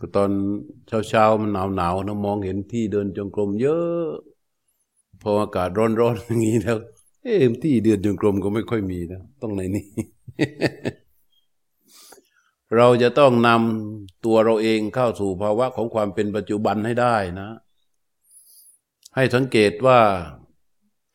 [0.00, 0.30] ก็ตอน
[1.08, 4.08] เช้าๆมันหนาวหนะมองเห็นที่เดินจงกรมเยอะ
[5.22, 6.78] พออากาศร้อนๆอย่างนี้แล้ว
[7.22, 9.86] เอ๊ที่เดินจงกรมก็ไม่ค่อยมีนะต้องในนี้
[12.76, 17.50] เราจะต้องนำตัวเราเองเข้าสู่ภาวะของความเป็นปัจจุบันให้ได้นะ
[19.14, 20.00] ให้สังเกตว่า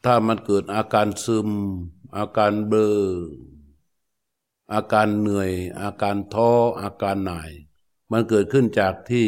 [0.06, 1.50] ถ้ามันเกิดอาการซึม
[2.18, 3.00] อาการเบลอ
[4.74, 5.52] อาการเหนื่อย
[5.82, 6.52] อาการท้อ
[6.82, 7.52] อาการหน่าย
[8.12, 9.26] มันเกิดขึ้นจากที่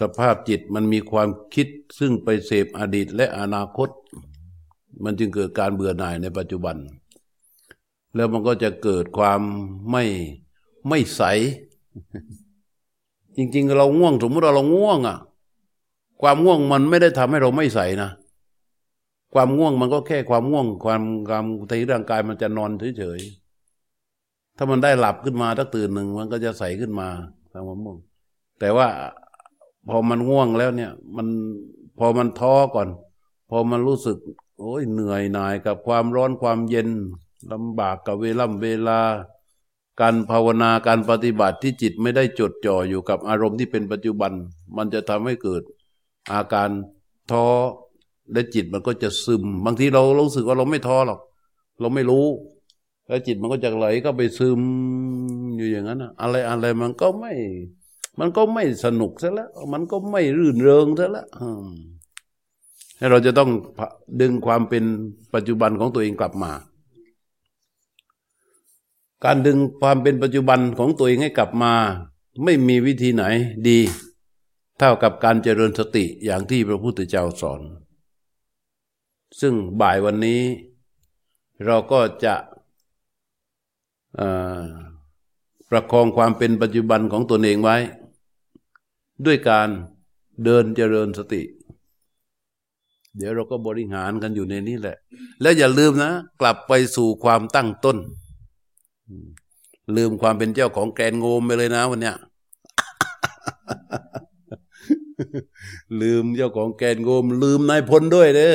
[0.00, 3.88] สภาพจิตมันมีความคิดซึ่งไปเสพอดีตและอนาคต
[5.04, 6.76] มันจึงเกิดการเบื่อหน่ายในปัจจุบัน
[8.14, 9.40] แล้วมันก็จะเกิดความ
[9.90, 10.04] ไม่
[10.88, 11.22] ไม่ใส
[13.36, 15.18] จริง ๆ เราง่วงสมมติเราเราง่วงอะ
[16.22, 18.10] ความง่วงมันไม่ได้ทำให้เราไม่ใสนะ
[19.34, 27.08] ความง่วงมันก็แค่ความง่วง ความความในร่างกายมันจะนอนเฉยๆถ้ามันได้หลับขึ้นมาตั้งตื่นหนึ่งมันก็จะใสขึ้นมา
[27.52, 27.98] ทางความง่วง
[28.60, 28.88] แต่ว่า
[29.88, 31.28] พอมันง่วงแล้วเนี่ย มัน
[31.98, 32.88] พอมันท้อก่อน
[33.50, 34.16] พอมันรู้สึก
[34.60, 36.88] โอ้ยเหนื่อยหน่ายกับความร้อนความเย็น
[37.52, 39.00] ลำบากกับเวลาเวลา
[40.00, 44.32] การภาวนาการปฏิบัติที่จิตไม่ได้จดจ่ออยู่กับอารมณ์ที่เป็นปัจจุบัน
[44.76, 45.62] มันจะทำให้เกิด
[46.32, 46.70] อาการ
[47.30, 47.46] ท้อ
[48.32, 51.20] และจิตมันก็จะซึม บางทีเรารู้สึกว่าเราไม่ท้อหรอก
[51.80, 52.26] เราไม่รู้
[53.06, 54.60] แล้วจิตมันก็จะไหลก็ไปซึม
[55.58, 57.32] อยู่อย่างนั้นอะไรอะไรมันก็ไม่
[58.18, 61.26] มันก็ไม่สนุกซะแล้ว มันก็ไม่รื่นเริงซะแล้ว
[62.96, 63.50] ให้เราจะต้อง
[64.20, 64.84] ดึงความเป็น
[65.34, 66.52] ปัจจุบันของตัวเองกลับมา
[69.24, 71.72] การดึงความเป็นปัจจุบันของตัวเองให้กลับมา
[72.44, 73.24] ไม่มีวิธีไหน
[73.68, 73.78] ดี
[74.78, 77.60] เท่ากับการเจริญสติอย่างที่พระพุทธเจ้าสอน
[79.40, 80.42] ซึ่งบ่ายวันนี้
[81.66, 82.34] เราก็จะ
[85.70, 87.76] ประคองความเป็นปัจจุบันของตนเองไว้
[89.26, 89.68] ด้วยการ
[90.44, 91.42] เดินเจริญสติ
[93.16, 94.96] เดี๋ยวเราก็บริหารกันอยู่ในนี้แหละ
[95.40, 97.96] แล้วอย่าลืมนะ กลับไปสู่ความตั้งต้น
[99.96, 102.16] ลืมความเป็นเจ้าของแกนโงมไปเลยนะวันเนี้ย
[106.00, 108.48] ลืมเจ้าของแกนโงม ลืมนายพลด้วยเด้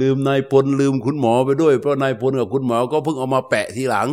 [0.00, 4.08] ลืมนายพลลืมคุณหมอไปด้วย เพราะนายพลกับคุณหมอก็เพิ่งเอามาแปะทีหลัง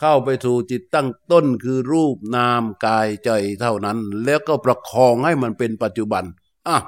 [0.00, 3.30] เข้าไปสู่จิตตั้งต้นคือรูปนามกายใจ
[3.60, 6.24] เท่านั้น แล้วก็ประคองให้มันเป็นปัจจุบัน
[6.68, 6.78] อะ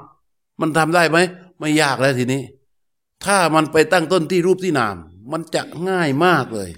[0.61, 1.19] มันทำได้ไหม
[1.61, 2.43] ไม่ยากแล้วทีนี้
[3.25, 4.97] ถ้ามันไปตั้งต้นที่รูปที่นาม
[5.33, 6.71] มันจะง่ายมากเลย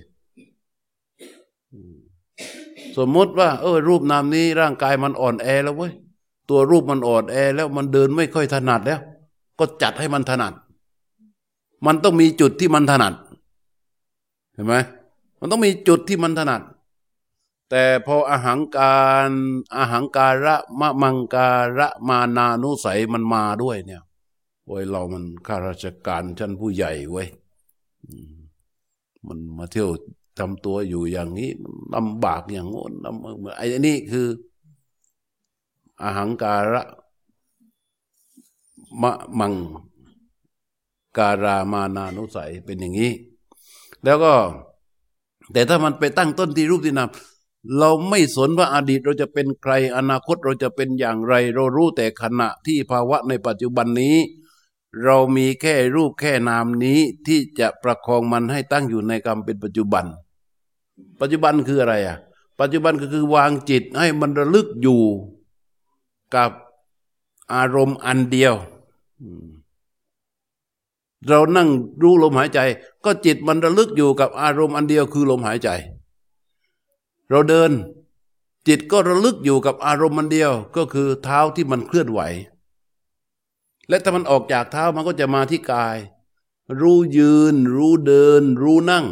[2.98, 5.92] สมมติว่า เออ รูปนามนี้ร่างกายมันอ่อนแอแล้วเว้ย
[6.50, 9.00] ตัวรูปมันอ่อนแอแล้วมันเดินไม่ค่อยถนัดแล้ว
[9.58, 10.52] ก็จัดให้มันถนัด
[11.86, 13.14] มันต้องมีจุดที่มันถนัด
[14.54, 14.74] เห็นไหม
[15.40, 16.62] มันต้องมีจุดที่มันถนัด
[17.70, 19.30] แต่พออาหางการ
[19.76, 24.02] อาหางการะมะมังการะมานานุสัยมันมาด้วยเนี่ย
[24.66, 27.28] โอ้ยเรามันข้าราชการชั้นผู้ใหญ่เว้ย
[29.26, 29.90] มันมาเที่ยว
[30.38, 31.50] ทำตัวอยู่อย่างนี้
[31.94, 32.92] ลำบากอย่างโน้น
[33.56, 34.26] ไอ้นี่คือ
[36.02, 36.82] อาหางการะ
[39.02, 39.54] มะมัง
[41.18, 43.12] การามานานุสัยเป็นอย่างนี้
[44.04, 44.34] แล้วก็
[45.52, 47.10] แต่ถ้ามันไปตั้งต้นที่รูปที่นาม
[47.78, 54.16] เราไม่สนว่าอาดีตเราจะเป็นใคร อนาคตเราจะเป็นอย่างไร เรารู้แต่ขณะที่ภาวะในปัจจุบันนี้
[55.04, 60.04] เรามีแค่รูปแค่นามนี้ที่จะประคองมันให้ตั้งอยู่ในกรรมเป็นปัจจุบัน
[61.20, 62.16] ปัจจุบันคืออะไรอะ
[62.60, 65.00] ปัจจุบันก็คือวางจิตให้มันระลึกอยู่
[66.34, 66.50] กับ
[67.54, 68.54] อารมณ์อันเดียว
[71.28, 71.68] เรานั่ง
[72.02, 72.60] รู้ลมหายใจ
[73.04, 75.68] ก็จิตมันระลึกอยู่กับอารมณ์อันเดียวคือลมหายใจ
[77.30, 77.70] เราเดิน
[78.68, 82.20] จิตก็ระลึกอยู่กับอารมณ์อันเดียวก็คือเท้าที่มันเคลื่อนไหว
[83.88, 85.96] และถ้ามันออกจากเท้ามันก็จะมาที่กาย
[86.80, 89.06] รู้ยืน รู้เดิน รู้นั่ง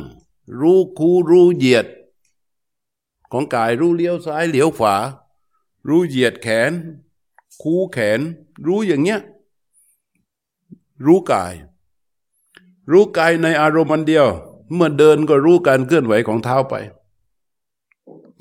[0.60, 1.86] รู้คูรู้เหยียด
[3.32, 4.96] ของกายรู้เลี้ยวซ้ายเลี้ยวขวา
[5.88, 6.72] รู้เหยียดแขน
[7.62, 8.20] คูแขน
[8.66, 9.20] รู้อย่างเงี้ย
[11.06, 11.52] รู้กาย
[12.90, 14.26] รู้กายในอารมณ์อันเดียว
[14.74, 16.74] เมื่อเดินก็รู้การเคลื่อนไหวของเท้าไป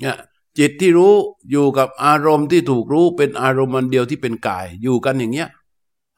[0.00, 0.16] เนี่ย
[0.58, 1.12] จิตที่รู้
[1.50, 5.48] อยู่กับอารมณ์ที่ถูกรู้เป็นอารมณ์อันเดียวที่เป็นกายอยู่กันอย่างเงี้ย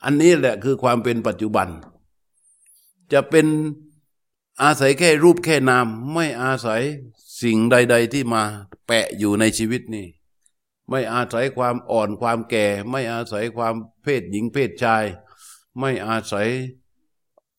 [0.05, 1.69] อันนี้แหละคือความเป็นปัจจุบัน
[3.12, 3.47] จะเป็น
[4.62, 6.82] อาศัยแค่รูปแค่นาม ไม่อาศัย
[7.43, 8.43] สิ่งใด ๆ ที่มา
[8.87, 10.06] แปะอยู่ในชีวิตนี่
[10.88, 15.05] ไม่อาศัยความอ่อนความแก่ ไม่อาศัยความเพศหญิงเพศชาย
[15.79, 16.49] ไม่อาศัย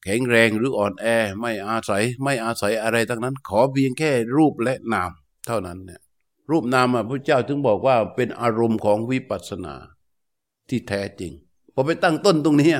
[0.03, 1.06] แข็งแรงหรืออ่อนแอ
[1.39, 5.12] ไม่อาศัยไม่อาศัยอะไรทั้งนั้น ขอเพียงแค่รูปและนาม
[5.48, 6.01] เท่านั้นเนี่ย
[6.51, 9.75] รูปนามอะพระเจ้าถึงบอกว่าเป็นอารมณ์ของวิปัสสนา
[10.69, 11.31] ที่แท้จริง
[11.74, 12.71] พอไปตั้งต้นตรงนี้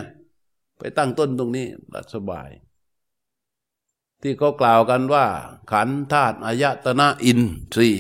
[0.80, 2.50] ไปตั้งต้นตรงนี้รัสบาย
[4.22, 5.26] ที่เขากล่าวกันว่า
[5.72, 7.40] ขันธาตุอายตนะอิน
[7.74, 7.92] ทรี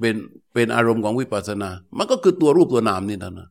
[0.00, 0.16] เป็น
[0.54, 3.48] เป็นอารมณ์ของวิปัสสนา มันก็คือตัวรูปตัวนามนี่เท่านั้น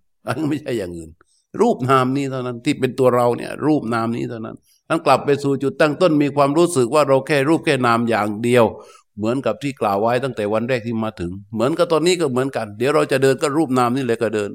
[0.49, 1.11] ไม่ใช่อย่างอื่น
[1.59, 4.56] รูปนามนี้เท่านั้นที่เป็นตัวเราเนี่ยรูปนามนี้เท่านั้น
[4.89, 8.65] นั้นกลับไปสู่จุดตั้งต้นมีความรู้สึกว่าเราแค่รูปแค่นามอย่างเดียว
[9.18, 14.51] เหมือนกับที่กล่าวไว้ตั้งแต่วันแรกที่มาถึง เหมือนกับตอนนี้ก็เหมือนกัน เดี๋ยวเราจะเดินก็รูปนามนี่แหละก็เดิน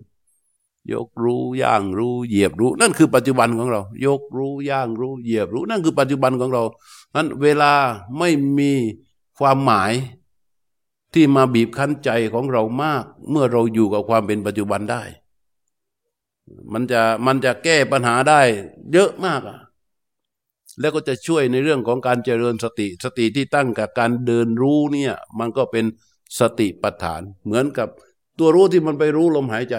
[0.92, 6.62] ยกรู้ย่างรู้เหยียบรู้ นั่นคือปัจจุบันของเรา ยกรู้ย่างรู้เหยียบรู้ นั่นคือปัจจุบันของเรา
[7.14, 7.72] นั้นเวลา
[8.18, 8.72] ไม่มี
[9.38, 9.92] ความหมาย
[11.14, 15.02] ที่มาบีบคั้นใจของเรามาก เมื่อเราอยู่กับความเป็นปัจจุบันได้
[16.72, 18.40] มันจะมันจะแก้ปัญหาได้
[18.92, 19.58] เยอะมากอะ
[20.80, 25.84] แล้วก็จะช่วยในเรื่องของการเจริญสติ สติที่ตั้งกับการเดินรู้เนี่ย มันก็เป็น
[26.40, 27.88] สติปัฏฐาน เหมือนกับ
[28.38, 29.76] ตัวรู้ที่มันไปรู้ลมหายใจ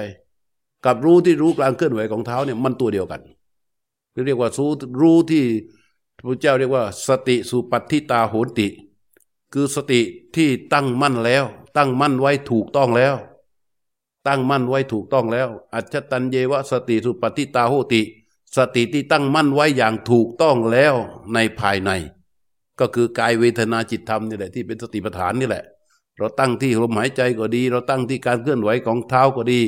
[0.86, 3.22] กับรู้ที่รู้กลางเคลื่อนไหวของเท้าเนี่ยมันตัวเดียวกัน
[4.25, 4.69] เรียกว่ารู้
[5.02, 5.44] รู้ที่
[6.25, 8.68] พระเจ้าเรียกว่า สติสุปัติตาโหติ
[9.54, 10.02] คือสติ
[10.36, 11.44] ที่ตั้งมั่นแล้ว
[11.78, 13.16] ตั้งมั่นไว้ถูกต้องแล้ว
[14.27, 18.01] ตั้งมั่นไว้ถูกต้องแล้ว อัจฉตัญเยวะสติสุปฏิตาโหติ
[18.56, 20.94] สติที่ตั้งมั่นไว้อย่างถูกต้องแล้ว
[21.33, 21.91] ในภายใน
[22.79, 25.63] ก็คือกายเวทนาจิตธรรมนี่แหละที่เป็นสติปัฏฐานนี่แหละ
[26.18, 29.59] เราตั้งที่ลมหายใจก็ดี เราตั้งที่การเคลื่อนไหวของเท้าก็ดี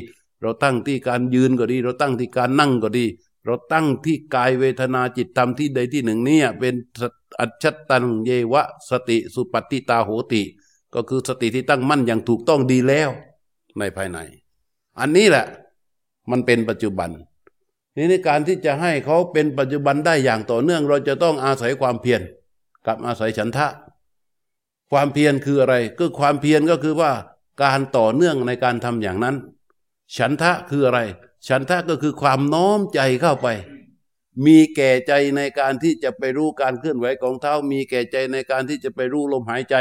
[0.41, 3.05] เราตั้งที่การยืนก็ดี เราตั้งที่การนั่งก็ดี
[3.45, 6.75] เราตั้งที่กายเวทนาจิตธรรมที่ใดที่หนึ่งเนี่ยเป็น
[7.39, 10.43] อัจฉตันเยวะสติสุปฏิตาโหติ
[10.93, 13.09] ก็คือสติที่ตั้งมั่นอย่างถูกต้องดีแล้ว
[13.79, 14.19] ในภายใน
[14.99, 15.45] อันนี้แหละ
[16.31, 17.09] มันเป็นปัจจุบัน
[17.95, 22.21] นี่ในการที่จะให้เขาเป็นปัจจุบันได้อย่างต่อเนื่อง เราจะต้องอาศัยความเพียร
[22.87, 23.67] กับอาศัยฉันทะ
[24.91, 27.11] ความเพียรคืออะไร ก็ความเพียรก็คือว่า
[27.63, 29.35] การต่อเนื่องในการทำอย่างนั้น
[30.17, 30.99] ฉันทะคืออะไร
[31.47, 33.47] ฉันทะก็คือความน้อมใจเข้าไป
[34.45, 39.75] มีแก่ใจในการที่จะไปรู้การเคลื่อนไหวของเท้า มีแก่ใจในการที่จะไปรู้ลมหายใจ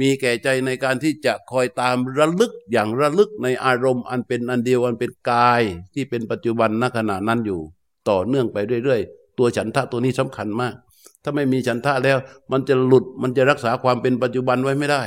[0.00, 5.62] มีแก่ใจในการที่จะคอยตามระลึกอย่างระลึกในอารมณ์ อันเป็นอันเดียวอันเป็นกาย
[5.94, 7.60] ที่เป็นปัจจุบันณขณะนั้นอยู่
[8.08, 10.74] ต่อเนื่องไปเรื่อยๆ ตัวฉันทะตัวนี้สำคัญมาก
[11.22, 12.18] ถ้าไม่มีฉันทะแล้ว
[12.52, 15.02] มันจะหลุดมันจะรักษาความเป็นปัจจุบันไว้ไม่ได้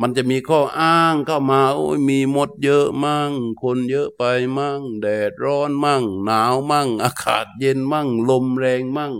[0.00, 3.32] มันจะมีข้ออ้างเข้ามาโอ้ยมีมดเยอะมั่ง
[3.62, 4.22] คนเยอะไป
[4.58, 9.12] มั่ง แดดร้อนมั่ง หนาวมั่ง อากาศเย็นมั่ง ลมแรงมั่ง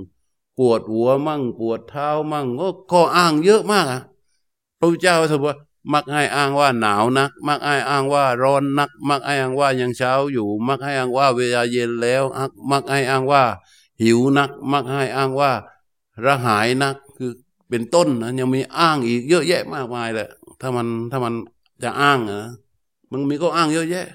[0.59, 4.03] ปวดหัวมั่ง ปวดเท้ามั่งก็ข้ออ้างเยอะมากอะ
[4.79, 5.55] พระพุทธเจ้าถือว่า
[5.93, 12.23] มักให้อ้างว่าหนาวนัก มักให้อ้างว่าร้อนนัก มักให้อ้างว่ายังเช้าอยู่ มักให้อ้างว่าเวลาเย็นแล้ว
[12.71, 13.43] มักให้อ้างว่า
[14.03, 15.53] หิวนัก มักให้อ้างว่า
[16.25, 17.31] ระหายนักคือ
[17.69, 20.29] เป็นต้นนะยังมีอ้างอีกเยอะแยะมากมายเลย
[20.61, 21.35] ถ้ามันถ้ามัน
[21.83, 22.43] จะอ้างนะ
[23.13, 24.07] มันมีก็อ้างเยอะแยะ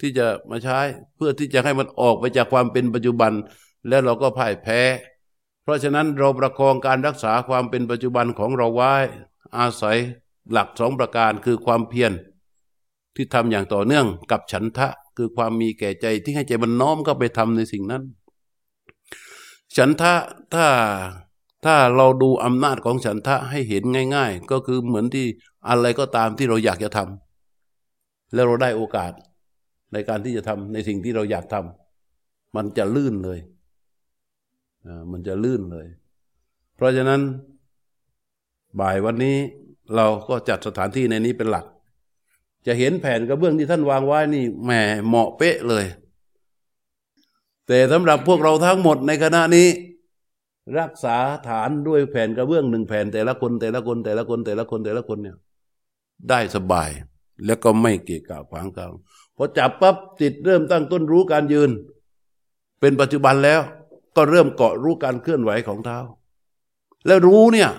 [0.00, 0.78] ที่จะมาใช้
[1.16, 3.32] เพื่อที่จะให้มันออกไปจากความเป็นปัจจุบัน
[3.88, 4.80] แล้วเราก็พ่ายแพ้
[5.62, 8.94] เพราะฉะนั้นเราประคองการรักษาความเป็นปัจจุบันของเราไว้
[9.56, 9.98] อาศัย
[10.52, 12.12] หลักสองประการคือความเพียร
[13.16, 18.02] ที่ทำอย่างต่อเนื่องกับฉันทะคือความมีแก่ใจที่ให้ใจมันน้อมเข้าไปทำในสิ่งนั้น
[19.76, 20.14] ฉันทะ
[20.54, 20.66] ถ้า
[21.64, 23.82] ถ้าเราดูอำนาจของฉันทะให้เห็น
[24.14, 25.26] ง่าย ๆ ก็คือเหมือนที่
[25.68, 29.12] อะไรก็ตามที่เราอยากจะทำแล้วเราได้โอกาส
[29.92, 33.38] ในการที่จะทำในสิ่งที่เราอยากทำมันจะลื่นเลย
[35.12, 35.86] มันจะลื่นเลย
[36.76, 37.20] เพราะฉะนั้น
[38.78, 39.36] บ่ายวันนี้
[39.94, 41.66] เราก็จัดสถานที่ในนี้เป็นหลัก
[42.66, 44.70] จะเห็นแผนกระเบื้องที่ท่านวางไว้นี่แหม
[45.06, 45.84] เหมาะเป๊ะเลย
[47.66, 49.68] แต่สำหรับพวกเราทั้งหมดในคณะนี้
[50.78, 51.16] รักษา
[51.48, 55.36] ฐานด้วยแผ่นกระเบื้องหนึ่งแผ่นแต่ละคนแต่ละคนแต่ละคนแต่ละคนแต่ละคนเนี่ย
[56.28, 56.90] ได้สบาย
[57.46, 58.92] แล้วก็ไม่เกะกะขวางกลาง
[59.36, 61.70] พอจับปั๊บจิตเริ่มตั้งต้นรู้การยืน
[62.80, 63.60] เป็นปัจจุบันแล้ว
[64.16, 65.98] ก็เริ่มเกาะรู้การเคลื่อนไหวของเท้า
[67.06, 67.70] แล้วรู้เนี่ย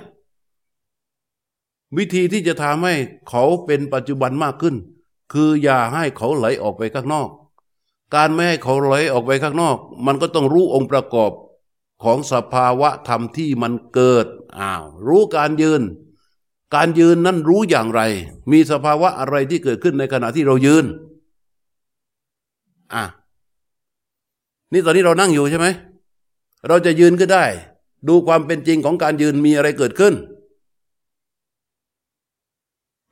[1.97, 2.95] วิธีที่จะทำให้
[3.29, 4.75] เขาเป็นปัจจุบันมากขึ้น
[5.33, 7.29] คืออย่าให้เขาไหลออกไปข้างนอก
[8.15, 11.31] การไม่ให้เขาไหลออกไปข้างนอก มันก็ต้องรู้องค์ประกอบ
[12.03, 14.25] ของสภาวะธรรมที่มันเกิด
[14.59, 15.81] อ้าวรู้การยืน
[16.75, 18.01] การยืนนั้นรู้อย่างไร
[18.51, 20.85] มีสภาวะอะไรที่เกิดขึ้นในขณะที่เรายืน
[22.93, 23.03] อะ
[24.71, 25.67] นี่ตอนนี้เรานั่งอยู่ใช่ไหม
[26.67, 27.45] เราจะยืนก็ได้
[28.07, 30.13] ดูความเป็นจริงของการยืนมีอะไรเกิดขึ้น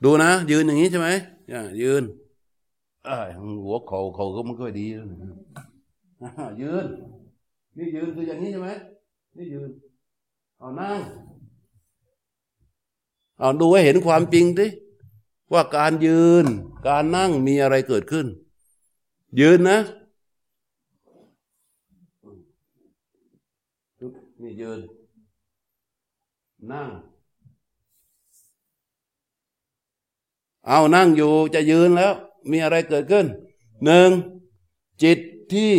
[0.04, 1.10] ดูนะ ยืนอย่างนี้ใช่ไหม
[1.82, 2.04] ยืน
[3.64, 4.86] หัวเขาเขาก็ไม่ค่อยดี
[6.62, 6.88] ยืน
[7.78, 8.70] นี่ยืนคืออย่างนี้ใช่ไหม
[9.38, 9.70] นี่ยืน
[10.60, 11.00] เอานั่ง
[13.40, 14.68] เอาดูให้เห็นความจริงดิ
[15.54, 16.46] ว่าการยืน
[16.88, 18.28] การนั่งมีอะไรเกิดขึ้น
[19.40, 19.80] ยืนนะ
[24.42, 24.80] นี่ยืน
[26.72, 26.90] นั่ง
[30.68, 32.14] เอานั่งอยู่จะยืนแล้ว
[32.52, 33.26] มีอะไรเกิดขึ้น
[33.86, 34.10] หนึ่ง
[35.04, 35.20] จิต
[35.54, 35.74] ที่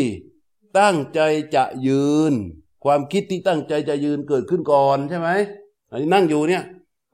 [0.78, 1.20] ตั้งใจ
[1.54, 2.32] จะยืน
[2.84, 5.28] ความคิดที่ตั้งใจจะยืนเกิดขึ้นก่อนใช่ไหม
[5.90, 6.64] อันนี้นั่งอยู่เนี่ย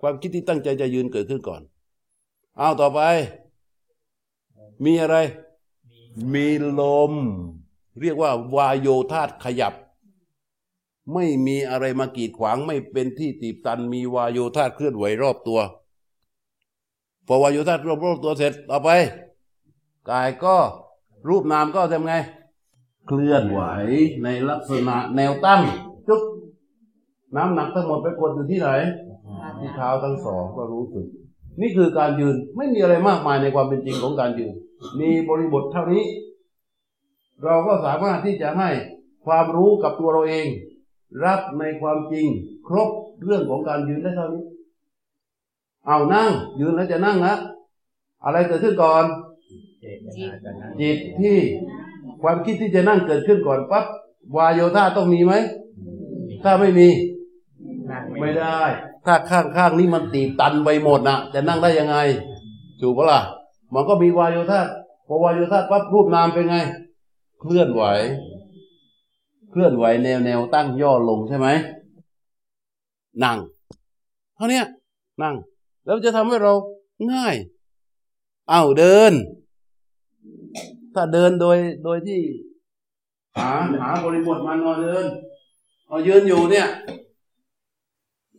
[0.00, 1.62] ความคิดที่ตั้งใจจะยืนเกิดขึ้นก่อน
[2.58, 3.00] เอาต่อไป
[4.84, 5.16] มีอะไร
[6.32, 6.46] มี
[6.80, 7.12] ลม
[8.00, 9.74] เรียกว่าวายโยธาตขยับ
[11.12, 15.60] ไม่มีอะไรมากีดขวางไม่เป็นที่ตีบตัน มีวายโยธาตเคลื่อนไหวรอบตัว
[17.26, 18.88] พอวายโยธาตรอบรอบตัวเสร็จต่อไป
[20.10, 20.56] กายก็
[21.28, 22.14] รูปนามก็ทำไง
[23.06, 23.60] เคลื่อนไหว
[24.24, 25.62] ในลักษณะแนวตั้ง
[26.08, 26.22] จุ๊บ
[27.36, 28.68] น้ำหนักทั้งหมดไปกดอยู่ที่ไหน
[29.58, 31.06] ที่เท้าทั้งสองก็รู้สึก
[31.60, 34.52] นี่คือการยืนไม่มีอะไรมากมายในความเป็นจริงของการยืน
[35.00, 36.04] มีบริบทเท่านี้
[37.44, 38.70] เราก็สามารถที่จะให้
[39.26, 40.46] ความรู้กับตัวเราเอง
[41.24, 42.26] รับในความจริง
[42.68, 42.88] ครบ
[43.24, 44.44] เรื่องของการยืนได้เท่านี้
[45.86, 47.34] เอานั่ง ยืนแล้วจะนั่งนะ
[48.24, 49.04] อะไรเกิดขึ้นก่อน
[50.80, 51.36] จิตที่
[52.22, 53.84] ความคิดที่จะนั่งเกิดขึ้นก่อนปั๊บ
[54.36, 55.32] วายโยธาต้องมีไหม
[56.42, 56.88] ถ้าไม่มี
[58.20, 58.60] ไม่ได้
[59.06, 61.96] ถ้าข้างข้างนี้มันตีบตันไปหมดนะจะนั่งได้ยังไง
[62.80, 63.20] ถูกปะล่ะ
[63.74, 64.60] มันก็มีวายโยธา
[65.06, 66.56] พอวายโยธาปั๊บรูปนามเป็นไง
[67.40, 67.82] เคลื่อนไหว
[69.50, 71.48] เคลื่อนไหวแนวแนวตั้งย่อลงใช่ไหม
[73.24, 73.38] นั่ง
[74.36, 74.62] เท่านี้
[75.22, 75.34] นั่ง
[75.86, 76.52] แล้วจะทำให้เรา
[77.12, 77.36] ง่าย
[78.50, 79.12] เอาเดิน
[80.94, 82.20] ถ้าเดินโดยโดยที่
[83.36, 83.50] หา
[83.82, 85.06] หาบริบทมันนอนเดิน
[85.88, 86.68] เอายืนอยู่เนี่ย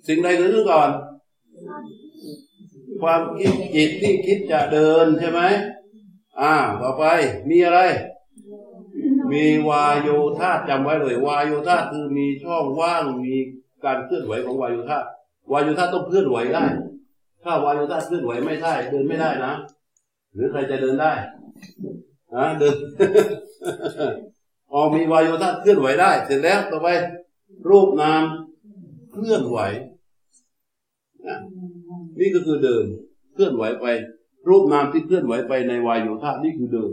[0.08, 0.90] สิ่งใดเกิดขึ้นก่อน
[3.02, 5.42] ความคิดจิตที่คิดจะเดินใช่ไหม
[6.42, 7.04] อ่า ต่อไป
[7.50, 7.80] มีอะไร
[9.32, 13.36] มีวายโยธาจำไว้เลยวายโยธาคือมีช่องว่างมี
[13.86, 15.00] การเคลื่อนไหวของวายโยธา
[15.52, 16.66] วายโยธาต้องเคลื่อนไหวได้
[17.50, 19.54] ถ้าวายโยธาเคลื่อนไหวไม่ได้ เดินไม่ได้นะ
[20.34, 21.14] หรือใครจะเดินได้
[22.36, 22.76] ฮะเดิน
[24.72, 26.88] ออมีวายโยธาเคลื่อนไหวได้ เสร็จแล้วต่อไป
[27.70, 28.24] รูปนาม
[29.12, 29.60] เคลื่อนไหว
[31.28, 31.38] นะ
[32.20, 32.86] นี่ก็คือเดิน
[33.34, 33.86] เคลื่อนไหวไป
[34.48, 36.92] รูปนามที่เคลื่อนไหวไปในวายโยธานี่คือเดิน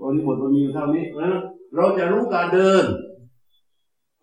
[0.00, 1.30] บริบทมันมีอยู่เท่านี้นะ
[1.76, 2.84] เราจะรู้การเดิน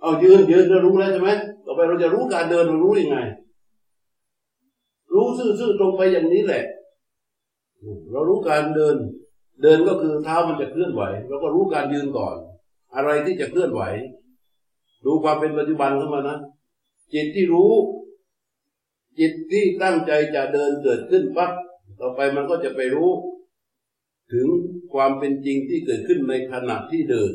[0.01, 1.29] เอายืนยืนจะรู้แล้วใช่ไหม
[1.65, 3.19] ต่อไปเราจะรู้การเดินเรารู้ยังไง
[5.25, 6.63] รู้ซื่อๆตรงไปอย่างนี้แหละ
[8.11, 8.95] เรารู้การเดิน
[9.61, 12.35] เดินก็คือเท้ามันจะเคลื่อนไหวเราก็รู้การยืนก่อน
[12.95, 13.81] อะไรที่จะเคลื่อนไหว
[15.05, 16.37] ดูความเป็นปัจจุบันเข้ามานะ
[17.13, 17.71] จิตที่รู้
[19.19, 21.51] จิตที่ตั้งใจจะเดินเกิดขึ้นปั๊บ
[21.99, 23.11] ต่อไปมันก็จะไปรู้
[24.33, 24.47] ถึง
[24.93, 27.31] ความเป็นจริงที่เกิดขึ้นในขณะที่เดิน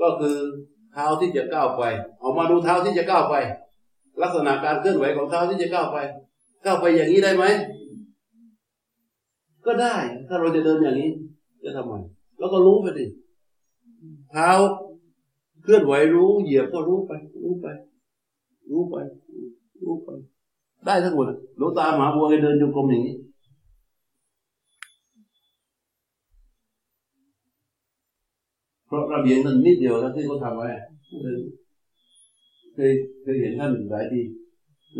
[0.00, 0.36] ก็คือ
[0.92, 1.82] เท้าที่จะก้าวไป
[2.22, 3.34] ออกมาดูเท้าที่จะก้าวไป
[4.22, 5.98] ลักษณะการเคลื่อนไหวของเท้าที่จะก้าวไป
[6.64, 7.44] ก้าวไปอย่างนี้ได้ไหม
[9.66, 9.94] ก็ได้
[10.28, 11.10] ถ้าเราจะเดินอย่างนี้
[11.64, 11.94] จะทำไม
[12.38, 13.06] แล้วก็รู้ไปดิ
[14.30, 14.50] เท้า
[15.62, 17.66] เคลื่อนไหวรู้ เหยียบก็รู้ไป รู้ไป
[18.70, 18.96] รู้ไป
[19.82, 20.08] รู้ไป
[20.86, 21.26] ได้ทั้งหมด
[21.56, 23.16] หลวงตาหมาบัวแกเดินจงกรมอย่างนี้
[28.86, 30.68] เพราะระเบียงนั้นนิดเดียวแล้วที่เขาทำไว้
[32.74, 32.92] เคย
[33.22, 34.20] เคยเห็นท่านหลายที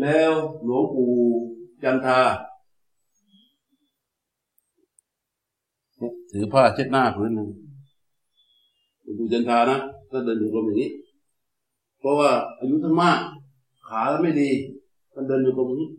[0.01, 0.31] แล้ว
[0.63, 1.11] หลวงปู่
[1.83, 2.19] จันทา
[6.31, 7.49] ถือผ้าเช็ดหน้าพื้นหนึ่ง
[9.01, 9.79] หลวงปู่จันทานะ
[10.11, 10.91] ก็เดินอยู่กรมอย่างนี้
[11.99, 13.19] เพราะว่าอายุท่านมาก
[13.87, 14.49] ขาไม่ดี
[15.13, 15.89] ท่านเดินอยู่กรมอย่างนี้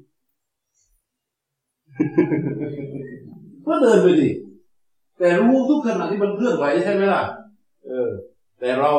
[3.66, 4.28] ก็เดินไปดิ
[5.18, 7.22] แต่รู้ทุกขณะที่มันเคลื่อนไหวใช่ไหมล่ะ
[7.86, 8.08] เออ
[8.58, 8.92] แต่เรา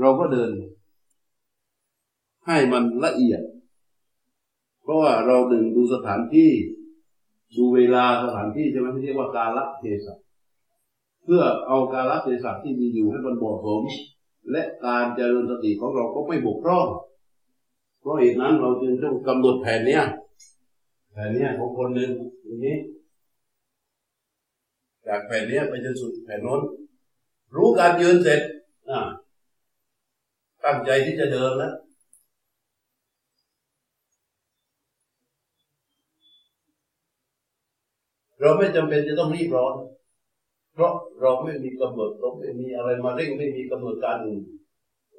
[0.00, 0.50] เราก็เดิน
[2.46, 3.40] ให้มันละเอียด
[4.86, 6.50] เพราะว่าเราหนึ่งดูสถานที่
[7.56, 10.16] ดูเวลาสถานที่ใช่ไหมที่เรียกว่าการละเทศะ
[11.24, 13.82] เพื่อเอาการละเทศะที่มีอยู่ให้มันเหมาะสม
[14.50, 16.86] และการเจริญสติของเราก็ไม่บกพร่อง
[18.00, 20.02] เพราะเหตุนั้นเราจึงต้องกำหนดแผนเนี้ย
[21.12, 22.10] แผนเนี้ยของคนหนึ่ง
[22.44, 22.76] อย่างนี้
[25.06, 26.60] จากแผ่นนี้ไปจนสุดแผ่นน้น
[27.56, 28.40] รู้การยืนเสร็จ
[28.90, 29.00] อ่า
[30.64, 31.74] ตั้งใจที่จะเดินแล้ว
[38.40, 39.74] เราไม่จำเป็นจะต้องรีบร้อน
[40.72, 44.16] เพราะเราไม่มีกำหนดต้องไม่มีอะไรมาเร่งไม่มีกำหนดการ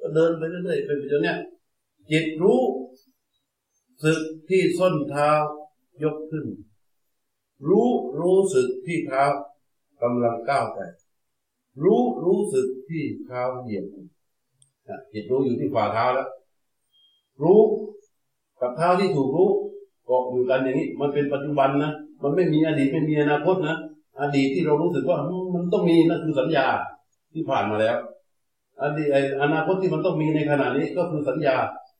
[0.00, 1.38] ก็เดินไปเรื่อยๆเป็นไปจนเนี้ย
[2.10, 2.62] จิตรู้
[4.04, 5.30] สึกที่ส้นเท้า
[6.02, 6.46] ยกขึ้น
[7.68, 7.88] รู้
[8.20, 9.24] รู้สึกที่เท้า
[10.02, 10.78] กำลังก้าวไป
[11.82, 13.86] รู้รู้สึกที่เท้าเหยียบ
[15.12, 16.28] จิตรู้อยู่ที่ฝ่าเท้าแล้ว
[17.42, 17.60] รู้
[18.60, 19.50] กับเท้าที่ถูกรู้
[20.06, 23.76] เกาะอยู่กันอย่างนี้ มันเป็นปัจจุบันนะ มันไม่มีอดีตไม่มีอนาคตนะ
[24.20, 25.18] อดีตที่เรารู้สึกว่า
[25.54, 26.66] มันต้องมีนั่นคือสัญญา
[27.32, 27.96] ที่ผ่านมาแล้ว
[28.82, 29.08] อดีต
[29.42, 31.56] อนาคตที่มันต้องมีในขณะนี้ก็คือสัญญา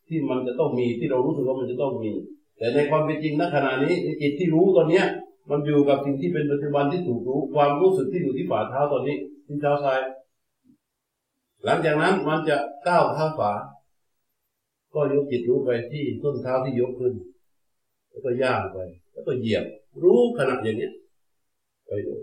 [0.09, 2.13] ที่มันจะต้องมีที่เรารู้สึกว่ามันจะต้องมี
[2.59, 5.07] แต่ในความเป็นจริงณขณะนี้จิตที่รู้ตอนเนี้ย
[5.51, 10.01] มันอยู่กับสิ่งที่เป็นปัจจุบันที่ถูกรู้ ความรู้สึกที่อยู่ที่ฝ่าเท้าตอนนี้ที่เท้าซ้าย
[11.65, 12.57] หลังจากนั้นมันจะ
[12.87, 13.53] ก้าวเท้าขวา
[14.95, 17.13] ก็ยกจิตรู้ไปที่ต้นเท้าที่ยกขึ้น
[18.19, 18.79] แล้วก็ย่างไป
[19.13, 19.65] แล้วก็เหยียบ
[20.03, 20.91] รู้ขณะอย่างนี้
[21.87, 22.15] ไปดู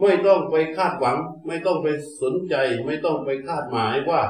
[0.00, 1.16] ไม่ต้องไปคาดหวัง
[1.46, 1.88] ไม่ต้องไป
[2.22, 2.54] สนใจ
[2.86, 4.22] ไม่ต้องไปคาดหมายว่า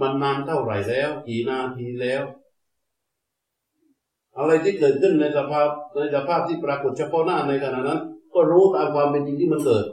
[0.00, 2.22] มันนานเท่าไหร่แล้ว กี่นาทีแล้ว
[4.36, 8.00] อะไรที่เกิดขึ้นในสภาพในสภาพที่ปรากฏเฉพาะหน้าในขณะนั้น
[8.34, 9.84] ก็รู้ตามความเป็นจริงที่มันเกิด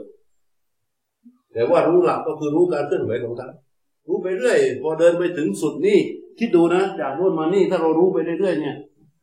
[1.52, 3.52] แต่ว่ารู้หลักก็คือรู้การเคลื่อนไหวของท่าน
[4.08, 5.98] รู้ไปเรื่อย พอเดินไปถึงสุดนี่
[6.38, 8.76] คิดดูนะ จากโนู้นมานี่ถ้าเรารู้ไปเรื่อยๆเนี่ย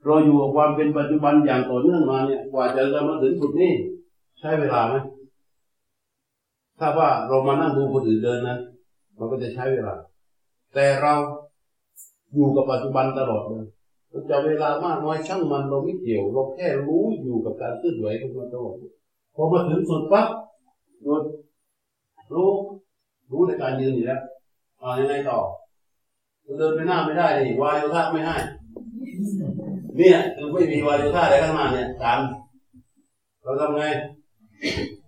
[0.07, 3.73] เราอยู่กับความเป็นปัจจุบันอย่างต่อเนื่องมาเนี่ยกว่าจะมาถึงสุดนี่
[4.39, 4.95] ใช้เวลาไหม
[6.79, 8.57] ถ้าว่าเรามานั่งดูคนอื่นเดินนะ
[9.17, 9.93] มันก็จะใช้เวลา
[10.73, 11.13] แต่เรา
[12.33, 13.65] อยู่กับปัจจุบันตลอดเลย
[14.29, 18.75] จะเวลามากน้อยช่างมันเราไม่เกี่ยว เราแค่รู้อยู่กับการเคลื่อนไหวของมันตลอด
[19.35, 20.27] พอมาถึงสุดปั๊บ
[21.03, 21.23] หยุด
[22.33, 22.49] รู้
[23.31, 24.21] รู้ในการยืนอยู่แล้ว
[24.81, 25.39] อ่ายังไงต่อ
[26.57, 28.35] เดินไปหน้าไม่ได้ดิวายโยธาไม่ให้
[29.97, 32.19] เนี่ยคือไม่มีวายโยธาอะไรขึ้น้าเนี่ยการ
[33.43, 33.83] เราทำไง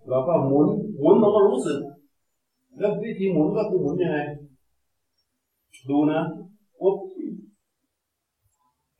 [0.08, 0.66] เราก็หมุน
[0.98, 1.78] หมุนเราก็รู้สึก
[2.78, 4.18] แล้ววิธีหมุนก็คือหมุนยังไง
[5.90, 6.20] ดูนะ
[6.80, 6.96] ปุ๊บ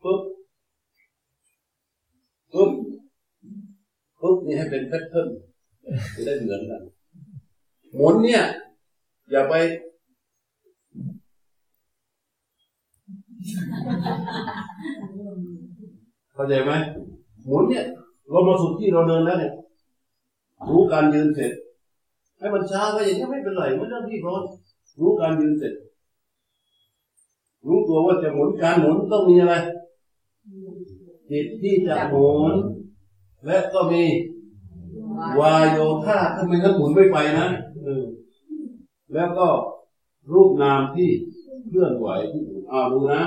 [0.02, 0.20] ปุ๊บ
[2.52, 2.70] ปุ๊บ
[4.20, 5.28] ปุ๊บนี่ให้เป็นแพทเทิร์น
[6.14, 6.82] จะได้เหมือนกัน
[7.94, 8.42] หมุนเนี่ย
[9.30, 9.54] อย่าไป
[16.40, 16.72] เข้าใจไหม
[17.46, 17.84] หมุนเนี่ย
[18.30, 19.52] เรามาสุดที่เราเดินแล้วเนี่ย
[20.68, 21.52] รู้การยืนเสร็จ
[22.38, 24.42] ให้มันช้าไปอย่างนี้ไม่เป็นไรไม่ต้องที่ร้อน
[25.00, 25.74] รู้การยืนเสร็จ
[27.66, 29.54] รู้ตัวว่าจะหมุนการหมุนต้องมีอะไร
[31.30, 32.54] จิตที่จะหมุน
[33.46, 34.02] และก็มี
[35.40, 37.46] วายโยธาถ้าไม่งั้นหมุนไม่ไปนะ
[39.14, 39.46] แล้วก็
[40.32, 41.08] รูปนามที่
[41.68, 43.22] เคลื่อนไหวที่อ้าวดูนะ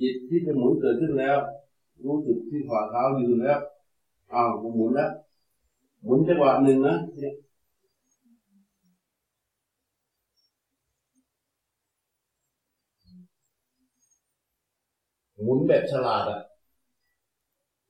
[0.00, 1.38] จิตที่จะหมุนเกิดขึ้นแล้ว
[2.04, 3.60] รู้สึกที่ฝ่าเท้ายืนแล้ว
[4.32, 5.10] อ้าวหมุนแล้ว
[6.02, 7.34] หมุนจังหวะหนึ่งนะเนี่ย
[15.42, 16.40] หมุนแบบฉลาดอะ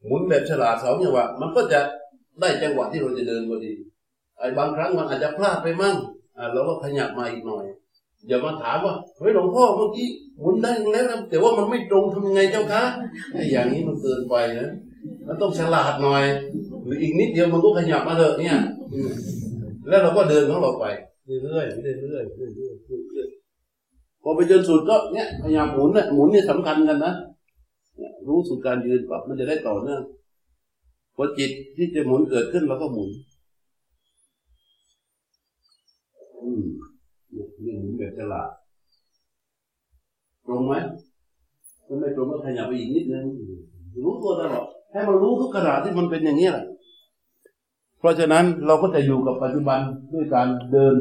[0.06, 1.80] หมุนแบบฉลาดสองจังหวะมันก็จะ
[2.40, 3.72] ได้จังหวะที่เราจะเดินพอดี
[4.38, 5.96] ไอ้บางครั้งมันอาจจะพลาดไปมั่ง
[6.36, 7.64] อ่าเราก็ขยับมาอีกหน่อย
[8.28, 10.08] อย่ามาถามว่าเฮ้ยหลวงพ่อเมื่อกี้
[10.40, 12.82] หมุนได้แล้วนะแต่ว่ามันไม่ตรงทำยังไงเจ้าคะ
[13.32, 14.70] ไอ้อย่างนี้มันเกินไปนะ
[15.26, 16.24] มันต้องฉลาดหน่อย
[16.84, 18.56] หรืออีกนิดเดียวมันก็ขยับมาเถอะเนี่ย
[19.88, 20.86] แล้วเราก็เดินของเราไป
[21.26, 27.14] เรื่อยๆเรื่อยๆเรื่อยๆเรื่อยๆพอไปจนสุดก็เนี่ยพยายามหมุนนะหมุนเนี่ยสำคัญกันนะ
[28.28, 30.02] รู้สึกการยืนปั๊บมันจะได้ต่อเนื่อง
[31.16, 33.10] พอจิตที่จะหมุนเกิดขึ้นเราก็หมุน
[36.42, 36.64] อืม
[37.64, 38.48] นี่หมุนแบบฉลาด
[40.46, 40.72] ตรงไหม
[41.86, 43.24] ถ้าไม่ตรงก็ขยับไปอีกนิดนึง
[44.04, 46.64] รู้ตัวตลอดให้มันรู้ทุกขณะที่มันเป็นอย่างนี้แหละ
[47.98, 49.78] เพราะฉะนั้นเราก็จะอยู่กับปัจจุบัน
[50.12, 50.94] ด้วยการเดิน